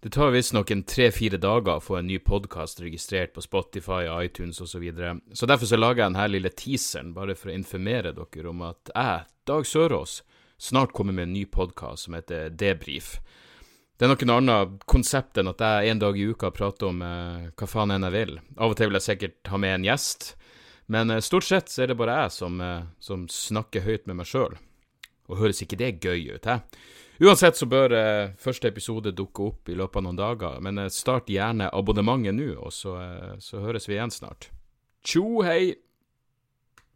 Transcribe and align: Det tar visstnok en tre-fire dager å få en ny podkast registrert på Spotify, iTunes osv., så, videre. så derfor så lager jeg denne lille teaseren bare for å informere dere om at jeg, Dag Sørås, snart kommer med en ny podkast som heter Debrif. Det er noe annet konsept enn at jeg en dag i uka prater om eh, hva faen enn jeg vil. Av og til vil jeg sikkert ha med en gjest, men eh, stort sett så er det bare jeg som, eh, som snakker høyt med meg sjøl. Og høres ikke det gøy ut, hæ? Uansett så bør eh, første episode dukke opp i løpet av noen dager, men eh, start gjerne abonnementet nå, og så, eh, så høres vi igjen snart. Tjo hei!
Det 0.00 0.10
tar 0.10 0.30
visstnok 0.30 0.70
en 0.70 0.84
tre-fire 0.86 1.40
dager 1.42 1.72
å 1.72 1.82
få 1.82 1.96
en 1.98 2.06
ny 2.06 2.20
podkast 2.22 2.78
registrert 2.78 3.32
på 3.34 3.42
Spotify, 3.42 4.04
iTunes 4.22 4.60
osv., 4.62 4.70
så, 4.70 4.78
videre. 4.78 5.16
så 5.34 5.46
derfor 5.50 5.66
så 5.66 5.78
lager 5.78 6.04
jeg 6.04 6.12
denne 6.12 6.26
lille 6.30 6.52
teaseren 6.54 7.08
bare 7.16 7.34
for 7.34 7.50
å 7.50 7.56
informere 7.56 8.12
dere 8.14 8.52
om 8.52 8.62
at 8.62 8.92
jeg, 8.94 9.24
Dag 9.50 9.66
Sørås, 9.66 10.20
snart 10.54 10.92
kommer 10.94 11.16
med 11.16 11.26
en 11.26 11.32
ny 11.34 11.42
podkast 11.50 12.06
som 12.06 12.14
heter 12.14 12.54
Debrif. 12.54 13.16
Det 13.98 14.06
er 14.06 14.12
noe 14.12 14.36
annet 14.36 14.86
konsept 14.86 15.40
enn 15.42 15.50
at 15.50 15.66
jeg 15.66 15.90
en 15.90 16.04
dag 16.04 16.20
i 16.20 16.28
uka 16.30 16.52
prater 16.54 16.92
om 16.92 17.02
eh, 17.02 17.50
hva 17.58 17.66
faen 17.66 17.96
enn 17.96 18.06
jeg 18.06 18.14
vil. 18.14 18.36
Av 18.54 18.70
og 18.70 18.78
til 18.78 18.92
vil 18.92 19.00
jeg 19.00 19.06
sikkert 19.08 19.50
ha 19.50 19.58
med 19.58 19.80
en 19.80 19.88
gjest, 19.88 20.28
men 20.94 21.10
eh, 21.10 21.24
stort 21.26 21.48
sett 21.48 21.74
så 21.74 21.82
er 21.82 21.90
det 21.90 21.98
bare 21.98 22.20
jeg 22.20 22.36
som, 22.36 22.62
eh, 22.62 22.86
som 23.02 23.26
snakker 23.26 23.82
høyt 23.88 24.06
med 24.06 24.22
meg 24.22 24.30
sjøl. 24.30 24.54
Og 25.26 25.42
høres 25.42 25.66
ikke 25.66 25.82
det 25.82 25.96
gøy 25.98 26.36
ut, 26.36 26.46
hæ? 26.46 26.60
Uansett 27.18 27.56
så 27.58 27.66
bør 27.66 27.92
eh, 27.98 28.30
første 28.38 28.70
episode 28.70 29.10
dukke 29.16 29.48
opp 29.48 29.70
i 29.72 29.74
løpet 29.74 29.98
av 29.98 30.04
noen 30.06 30.18
dager, 30.20 30.60
men 30.62 30.78
eh, 30.78 30.90
start 30.94 31.30
gjerne 31.32 31.66
abonnementet 31.74 32.36
nå, 32.36 32.52
og 32.62 32.70
så, 32.74 32.94
eh, 33.02 33.32
så 33.42 33.62
høres 33.64 33.88
vi 33.90 33.96
igjen 33.96 34.14
snart. 34.14 34.52
Tjo 35.02 35.42
hei! 35.42 35.74